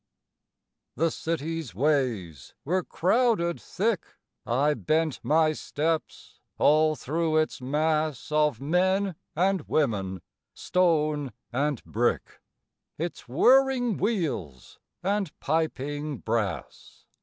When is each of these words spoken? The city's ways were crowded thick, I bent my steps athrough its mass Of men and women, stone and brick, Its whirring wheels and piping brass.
The 0.95 1.11
city's 1.11 1.75
ways 1.75 2.55
were 2.65 2.83
crowded 2.83 3.61
thick, 3.61 4.03
I 4.47 4.73
bent 4.73 5.19
my 5.21 5.53
steps 5.53 6.39
athrough 6.59 7.35
its 7.39 7.61
mass 7.61 8.31
Of 8.31 8.59
men 8.59 9.13
and 9.35 9.61
women, 9.67 10.23
stone 10.55 11.33
and 11.53 11.83
brick, 11.83 12.41
Its 12.97 13.27
whirring 13.29 13.97
wheels 13.97 14.79
and 15.03 15.39
piping 15.39 16.17
brass. 16.17 17.05